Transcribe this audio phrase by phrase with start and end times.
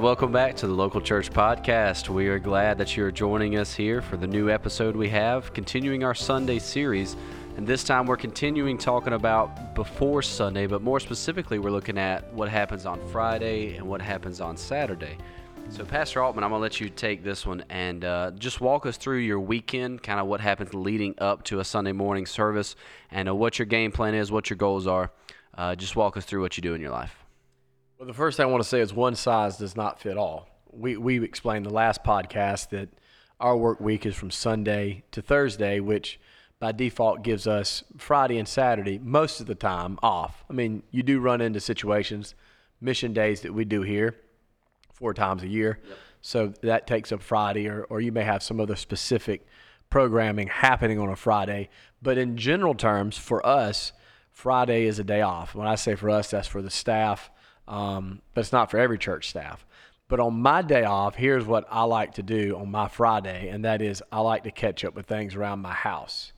[0.00, 2.08] welcome back to the Local Church Podcast.
[2.08, 6.04] We are glad that you're joining us here for the new episode we have, continuing
[6.04, 7.16] our Sunday series.
[7.58, 12.32] And this time we're continuing talking about before Sunday, but more specifically, we're looking at
[12.32, 15.18] what happens on Friday and what happens on Saturday.
[15.68, 18.86] So, Pastor Altman, I'm going to let you take this one and uh, just walk
[18.86, 22.74] us through your weekend, kind of what happens leading up to a Sunday morning service,
[23.10, 25.10] and uh, what your game plan is, what your goals are.
[25.58, 27.19] Uh, just walk us through what you do in your life.
[28.00, 30.48] Well, the first thing I want to say is one size does not fit all.
[30.72, 32.88] We, we explained the last podcast that
[33.38, 36.18] our work week is from Sunday to Thursday, which
[36.58, 40.44] by default gives us Friday and Saturday most of the time off.
[40.48, 42.34] I mean, you do run into situations,
[42.80, 44.16] mission days that we do here
[44.94, 45.78] four times a year.
[45.86, 45.98] Yep.
[46.22, 49.46] So that takes up Friday, or, or you may have some other specific
[49.90, 51.68] programming happening on a Friday.
[52.00, 53.92] But in general terms, for us,
[54.32, 55.54] Friday is a day off.
[55.54, 57.30] When I say for us, that's for the staff
[57.70, 59.64] um, but it's not for every church staff.
[60.08, 63.64] But on my day off, here's what I like to do on my Friday, and
[63.64, 66.32] that is I like to catch up with things around my house.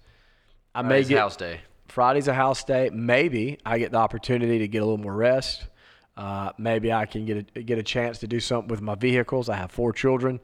[0.74, 1.60] I Friday's may get house day.
[1.88, 2.90] Friday's a house day.
[2.92, 5.66] Maybe I get the opportunity to get a little more rest.
[6.18, 9.48] Uh, maybe I can get a, get a chance to do something with my vehicles.
[9.48, 10.38] I have four children,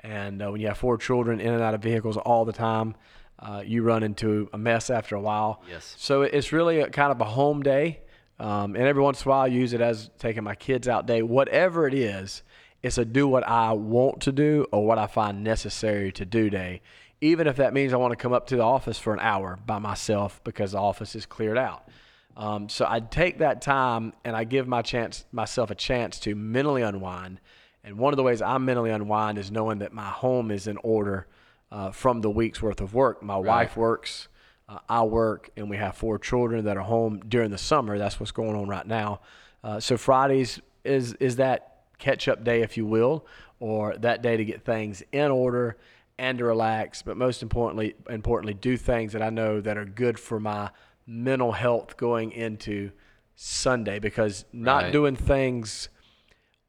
[0.00, 2.96] and uh, when you have four children in and out of vehicles all the time,
[3.38, 5.62] uh, you run into a mess after a while.
[5.70, 5.94] Yes.
[5.98, 8.00] So it's really a, kind of a home day.
[8.42, 11.06] Um, and every once in a while, I use it as taking my kids out
[11.06, 11.22] day.
[11.22, 12.42] Whatever it is,
[12.82, 16.50] it's a do what I want to do or what I find necessary to do
[16.50, 16.82] day.
[17.20, 19.60] Even if that means I want to come up to the office for an hour
[19.64, 21.88] by myself because the office is cleared out.
[22.36, 26.34] Um, so I take that time and I give my chance myself a chance to
[26.34, 27.38] mentally unwind.
[27.84, 30.78] And one of the ways I mentally unwind is knowing that my home is in
[30.78, 31.28] order
[31.70, 33.22] uh, from the week's worth of work.
[33.22, 33.46] My right.
[33.46, 34.26] wife works
[34.72, 37.98] uh, I work and we have four children that are home during the summer.
[37.98, 39.20] That's what's going on right now.
[39.62, 43.26] Uh, so Fridays is is that catch up day, if you will,
[43.60, 45.76] or that day to get things in order
[46.18, 47.02] and to relax.
[47.02, 50.70] But most importantly, importantly, do things that I know that are good for my
[51.06, 52.90] mental health going into
[53.36, 53.98] Sunday.
[53.98, 54.92] Because not right.
[54.92, 55.88] doing things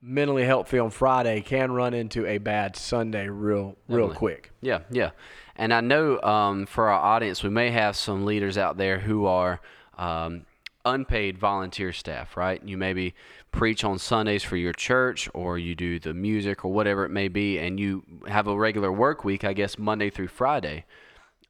[0.04, 4.16] mentally healthy on Friday can run into a bad Sunday real real Definitely.
[4.16, 4.52] quick.
[4.62, 5.12] Yeah, yeah.
[5.56, 9.26] And I know um, for our audience, we may have some leaders out there who
[9.26, 9.62] are
[9.98, 10.46] um,
[10.84, 12.62] unpaid volunteer staff, right?
[12.66, 13.14] You maybe
[13.52, 17.28] preach on Sundays for your church, or you do the music, or whatever it may
[17.28, 20.86] be, and you have a regular work week, I guess, Monday through Friday.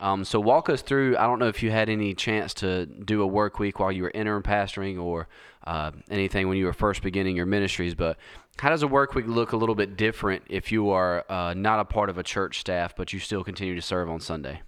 [0.03, 1.15] Um, so walk us through.
[1.15, 4.03] I don't know if you had any chance to do a work week while you
[4.03, 5.29] were interim pastoring or
[5.65, 8.17] uh, anything when you were first beginning your ministries, but
[8.57, 11.79] how does a work week look a little bit different if you are uh, not
[11.79, 14.61] a part of a church staff, but you still continue to serve on Sunday?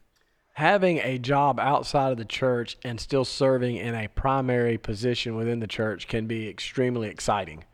[0.54, 5.60] Having a job outside of the church and still serving in a primary position within
[5.60, 7.66] the church can be extremely exciting.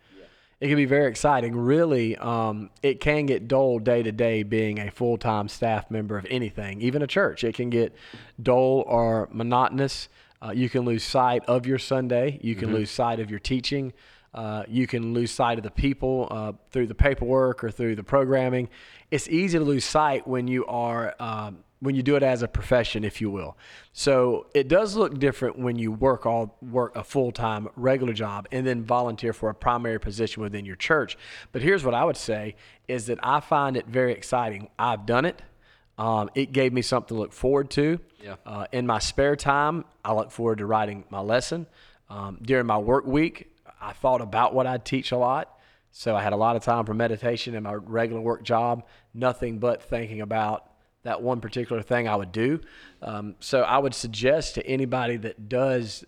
[0.62, 1.56] It can be very exciting.
[1.56, 6.20] Really, um, it can get dull day to day being a full time staff member
[6.20, 7.44] of anything, even a church.
[7.44, 7.96] It can get
[8.42, 10.08] dull or monotonous.
[10.40, 12.40] Uh, you can lose sight of your Sunday.
[12.44, 12.78] You can mm-hmm.
[12.78, 13.92] lose sight of your teaching.
[14.34, 18.04] Uh, you can lose sight of the people uh, through the paperwork or through the
[18.04, 18.70] programming.
[19.10, 22.48] It's easy to lose sight when you are um, when you do it as a
[22.48, 23.58] profession, if you will.
[23.92, 28.48] So it does look different when you work all work a full time regular job
[28.52, 31.18] and then volunteer for a primary position within your church.
[31.52, 32.56] But here's what I would say
[32.88, 34.70] is that I find it very exciting.
[34.80, 35.42] I've done it.
[35.98, 38.00] Um, it gave me something to look forward to.
[38.24, 38.36] Yeah.
[38.46, 41.68] Uh, in my spare time, I look forward to writing my lesson.
[42.10, 45.58] Um, during my work week, I thought about what I'd teach a lot.
[45.92, 49.60] So I had a lot of time for meditation in my regular work job, nothing
[49.60, 50.72] but thinking about
[51.04, 52.62] that one particular thing I would do.
[53.02, 56.06] Um, so I would suggest to anybody that does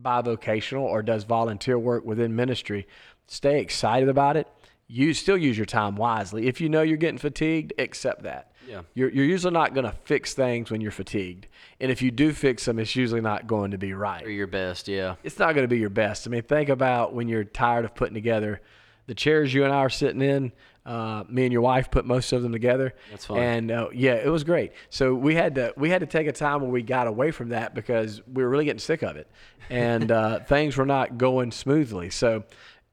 [0.00, 2.86] bivocational or does volunteer work within ministry,
[3.26, 4.48] stay excited about it.
[4.88, 6.46] You still use your time wisely.
[6.46, 8.52] If you know you're getting fatigued, accept that.
[8.68, 8.82] Yeah.
[8.94, 11.46] You're, you're usually not going to fix things when you're fatigued.
[11.80, 14.24] And if you do fix them, it's usually not going to be right.
[14.24, 15.16] Or your best, yeah.
[15.24, 16.26] It's not going to be your best.
[16.26, 18.60] I mean, think about when you're tired of putting together
[19.06, 20.52] the chairs you and I are sitting in.
[20.84, 22.94] Uh, me and your wife put most of them together.
[23.10, 23.38] That's fine.
[23.38, 24.72] And uh, yeah, it was great.
[24.90, 27.50] So we had to we had to take a time where we got away from
[27.50, 29.28] that because we were really getting sick of it,
[29.70, 32.10] and uh, things were not going smoothly.
[32.10, 32.42] So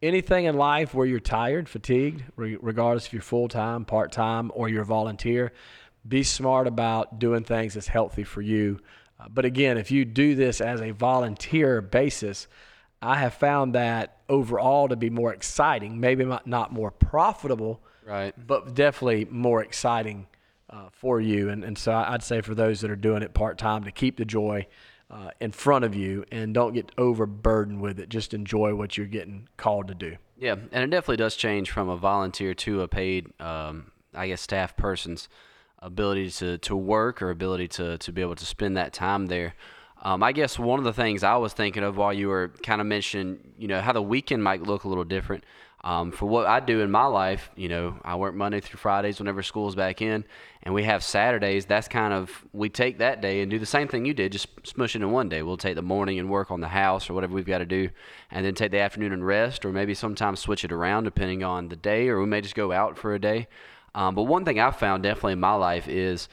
[0.01, 4.69] anything in life where you're tired, fatigued, regardless if you're full time, part time, or
[4.69, 5.51] you're a volunteer,
[6.07, 8.79] be smart about doing things that's healthy for you.
[9.19, 12.47] Uh, but again, if you do this as a volunteer basis,
[13.01, 18.33] I have found that overall to be more exciting, maybe not more profitable, right?
[18.47, 20.27] But definitely more exciting
[20.69, 21.49] uh, for you.
[21.49, 24.17] And, and so I'd say for those that are doing it part time to keep
[24.17, 24.67] the joy
[25.09, 28.09] uh, in front of you and don't get overburdened with it.
[28.09, 30.17] Just enjoy what you're getting called to do.
[30.37, 34.41] Yeah, and it definitely does change from a volunteer to a paid, um, I guess,
[34.41, 35.27] staff person's
[35.79, 39.55] ability to, to work or ability to, to be able to spend that time there.
[40.01, 42.79] Um, I guess one of the things I was thinking of while you were kind
[42.79, 45.43] of mentioning, you know, how the weekend might look a little different.
[45.81, 49.19] Um, for what I do in my life, you know, I work Monday through Fridays
[49.19, 50.25] whenever school's back in,
[50.63, 51.65] and we have Saturdays.
[51.65, 54.49] That's kind of we take that day and do the same thing you did, just
[54.65, 55.41] smush it in one day.
[55.41, 57.89] We'll take the morning and work on the house or whatever we've got to do,
[58.29, 61.69] and then take the afternoon and rest, or maybe sometimes switch it around depending on
[61.69, 63.47] the day, or we may just go out for a day.
[63.95, 66.27] Um, but one thing I've found definitely in my life is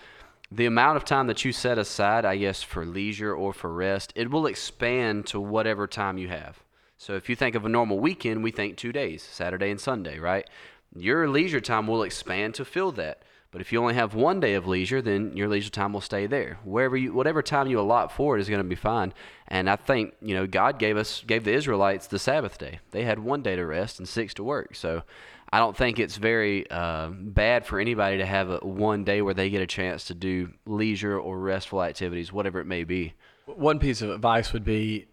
[0.51, 4.13] the amount of time that you set aside, I guess, for leisure or for rest,
[4.17, 6.63] it will expand to whatever time you have.
[6.99, 10.19] So if you think of a normal weekend, we think two days, Saturday and Sunday,
[10.19, 10.49] right?
[10.95, 13.23] Your leisure time will expand to fill that.
[13.53, 16.27] But if you only have one day of leisure, then your leisure time will stay
[16.27, 16.59] there.
[16.65, 19.15] Wherever you, whatever time you allot for it is going to be fine.
[19.49, 22.81] And I think you know God gave us, gave the Israelites the Sabbath day.
[22.91, 24.75] They had one day to rest and six to work.
[24.75, 25.05] So
[25.51, 29.35] I don't think it's very uh, bad for anybody to have a, one day where
[29.35, 33.15] they get a chance to do leisure or restful activities, whatever it may be.
[33.47, 35.07] One piece of advice would be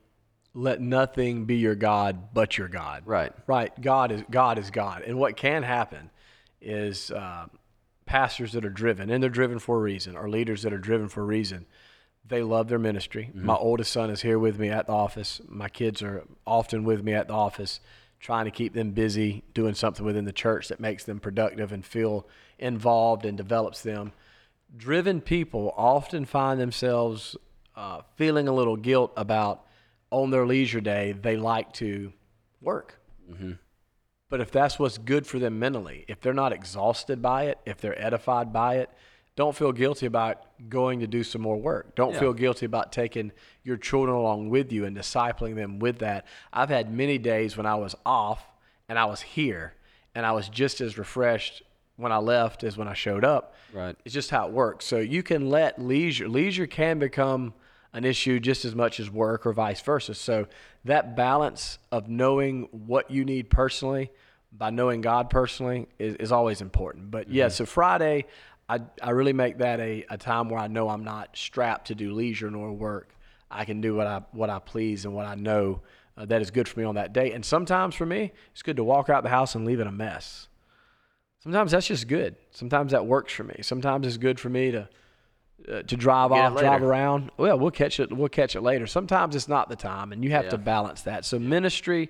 [0.53, 3.03] let nothing be your god but your God.
[3.05, 3.31] Right.
[3.47, 3.79] Right.
[3.81, 5.01] God is God is God.
[5.01, 6.11] And what can happen
[6.61, 7.47] is uh,
[8.05, 11.09] pastors that are driven, and they're driven for a reason, or leaders that are driven
[11.09, 11.65] for a reason.
[12.25, 13.29] They love their ministry.
[13.29, 13.45] Mm-hmm.
[13.45, 15.41] My oldest son is here with me at the office.
[15.47, 17.81] My kids are often with me at the office,
[18.19, 21.85] trying to keep them busy doing something within the church that makes them productive and
[21.85, 22.25] feel
[22.59, 24.13] involved and develops them.
[24.75, 27.35] Driven people often find themselves
[27.75, 29.65] uh, feeling a little guilt about
[30.13, 32.13] on their leisure day, they like to
[32.61, 32.99] work.
[33.29, 33.53] Mm-hmm.
[34.29, 37.79] But if that's what's good for them mentally, if they're not exhausted by it, if
[37.79, 38.89] they're edified by it,
[39.35, 41.95] don't feel guilty about going to do some more work.
[41.95, 42.19] Don't yeah.
[42.19, 43.31] feel guilty about taking
[43.63, 46.27] your children along with you and discipling them with that.
[46.51, 48.45] I've had many days when I was off
[48.87, 49.73] and I was here
[50.13, 51.63] and I was just as refreshed
[51.95, 53.55] when I left as when I showed up.
[53.73, 53.95] Right.
[54.05, 54.85] It's just how it works.
[54.85, 57.55] So you can let leisure leisure can become
[57.93, 60.15] an issue just as much as work or vice versa.
[60.15, 60.47] So
[60.85, 64.11] that balance of knowing what you need personally
[64.51, 67.11] by knowing God personally is, is always important.
[67.11, 67.35] But mm-hmm.
[67.35, 68.25] yeah, so Friday,
[68.67, 71.95] I, I really make that a, a time where I know I'm not strapped to
[71.95, 73.15] do leisure nor work.
[73.49, 75.81] I can do what I what I please and what I know
[76.17, 77.31] uh, that is good for me on that day.
[77.31, 79.91] And sometimes for me, it's good to walk out the house and leave it a
[79.91, 80.47] mess.
[81.39, 82.35] Sometimes that's just good.
[82.51, 83.55] Sometimes that works for me.
[83.61, 84.87] Sometimes it's good for me to
[85.71, 87.31] uh, to drive Get off, drive around.
[87.37, 88.11] Well, we'll catch it.
[88.11, 88.87] We'll catch it later.
[88.87, 90.51] Sometimes it's not the time, and you have yeah.
[90.51, 91.25] to balance that.
[91.25, 92.09] So ministry,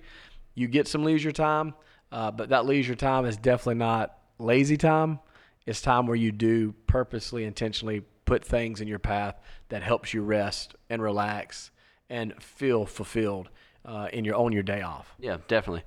[0.56, 1.74] you get some leisure time,
[2.12, 5.20] uh, but that leisure time is definitely not lazy time.
[5.66, 10.22] It's time where you do purposely, intentionally put things in your path that helps you
[10.22, 11.72] rest and relax
[12.10, 13.50] and feel fulfilled
[13.86, 15.14] uh, in your on your day off.
[15.20, 15.84] Yeah, definitely.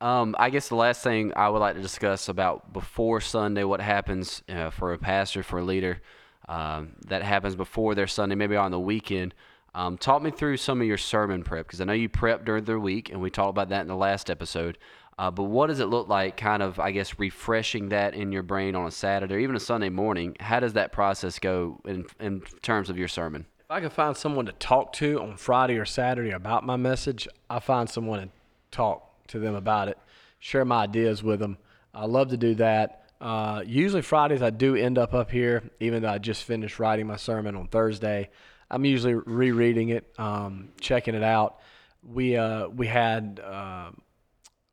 [0.00, 3.80] Um, I guess the last thing I would like to discuss about before Sunday, what
[3.80, 6.02] happens uh, for a pastor, for a leader
[6.48, 9.34] um, that happens before their Sunday, maybe on the weekend.
[9.74, 12.64] Um, talk me through some of your sermon prep because I know you prep during
[12.64, 14.78] the week, and we talked about that in the last episode.
[15.18, 18.42] Uh, but what does it look like, kind of, I guess, refreshing that in your
[18.42, 20.36] brain on a Saturday or even a Sunday morning?
[20.40, 23.46] How does that process go in, in terms of your sermon?
[23.60, 27.26] If I can find someone to talk to on Friday or Saturday about my message,
[27.48, 28.28] I find someone to
[28.70, 29.98] talk to them about it,
[30.38, 31.58] share my ideas with them.
[31.94, 33.05] I love to do that.
[33.20, 37.06] Uh, usually Fridays I do end up up here, even though I just finished writing
[37.06, 38.30] my sermon on Thursday.
[38.70, 41.60] I'm usually rereading it, um, checking it out.
[42.02, 43.90] We uh, we had uh,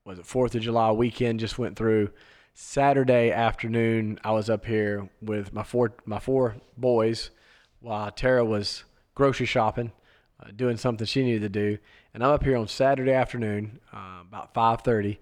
[0.06, 2.12] was it Fourth of July weekend just went through.
[2.56, 7.32] Saturday afternoon I was up here with my four my four boys
[7.80, 8.84] while Tara was
[9.16, 9.92] grocery shopping,
[10.40, 11.78] uh, doing something she needed to do,
[12.14, 15.18] and I'm up here on Saturday afternoon uh, about 5:30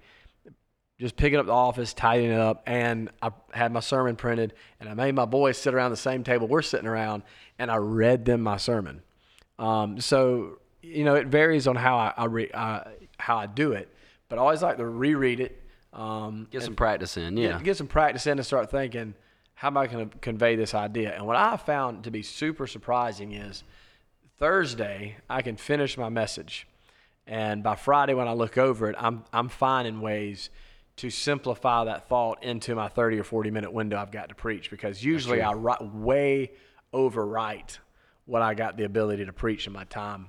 [1.01, 4.87] just picking up the office, tidying it up, and I had my sermon printed, and
[4.87, 7.23] I made my boys sit around the same table we're sitting around,
[7.57, 9.01] and I read them my sermon.
[9.57, 12.81] Um, so you know, it varies on how I, I re, uh,
[13.17, 13.89] how I do it,
[14.29, 15.59] but I always like to reread it.
[15.91, 17.53] Um, get some practice in, yeah.
[17.53, 19.15] Get, get some practice in and start thinking,
[19.55, 21.15] how am I going to convey this idea?
[21.15, 23.63] And what I found to be super surprising is
[24.37, 26.67] Thursday I can finish my message,
[27.25, 30.51] and by Friday when I look over it, I'm I'm finding ways
[31.01, 34.69] to simplify that thought into my 30 or 40 minute window I've got to preach
[34.69, 36.51] because usually I write, way
[36.93, 37.79] overwrite
[38.25, 40.27] what I got the ability to preach in my time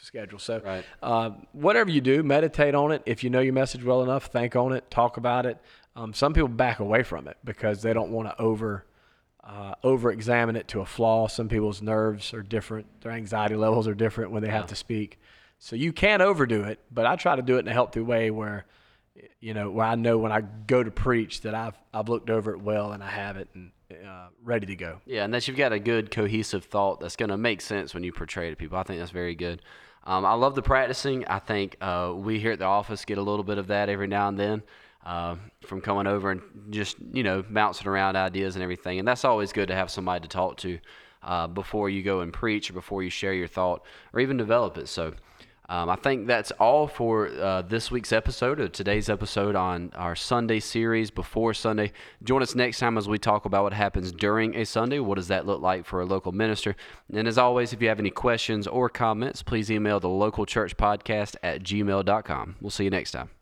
[0.00, 0.38] schedule.
[0.38, 0.84] So, right.
[1.02, 3.02] uh, whatever you do, meditate on it.
[3.06, 5.58] If you know your message well enough, think on it, talk about it.
[5.96, 8.84] Um, some people back away from it because they don't want to over
[9.42, 11.26] uh, over-examine it to a flaw.
[11.26, 15.18] Some people's nerves are different; their anxiety levels are different when they have to speak.
[15.58, 18.30] So you can't overdo it, but I try to do it in a healthy way
[18.30, 18.64] where,
[19.40, 22.52] you know, where I know when I go to preach that I've I've looked over
[22.52, 25.00] it well and I have it and uh, ready to go.
[25.06, 28.02] Yeah, and that you've got a good cohesive thought that's going to make sense when
[28.02, 28.78] you portray to people.
[28.78, 29.62] I think that's very good.
[30.04, 31.24] Um, I love the practicing.
[31.26, 34.06] I think uh, we here at the office get a little bit of that every
[34.06, 34.62] now and then
[35.04, 38.98] uh, from coming over and just you know bouncing around ideas and everything.
[38.98, 40.78] And that's always good to have somebody to talk to
[41.22, 44.78] uh, before you go and preach or before you share your thought or even develop
[44.78, 44.88] it.
[44.88, 45.14] So.
[45.68, 50.14] Um, I think that's all for uh, this week's episode of today's episode on our
[50.14, 51.92] Sunday series before Sunday.
[52.22, 54.98] Join us next time as we talk about what happens during a Sunday.
[54.98, 56.76] What does that look like for a local minister?
[57.12, 60.76] And as always, if you have any questions or comments, please email the local church
[60.76, 62.56] podcast at gmail.com.
[62.60, 63.33] We'll see you next time.